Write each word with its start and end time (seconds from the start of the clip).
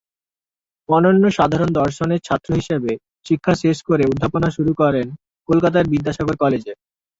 অনন্য 0.89 1.23
সাধারণ 1.37 1.69
দর্শনের 1.79 2.23
ছাত্র 2.27 2.49
হিসাবে 2.55 2.91
শিক্ষা 3.25 3.53
শেষ 3.63 3.77
করে 3.89 4.03
অধ্যাপনা 4.05 4.49
শুরু 4.49 4.71
করেন 4.81 5.07
কলকাতার 5.49 5.85
বিদ্যাসাগর 5.93 6.35
কলেজে। 6.43 6.73